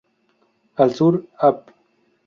Al 0.85 0.95
sur 0.95 1.21
Av. 1.51 1.63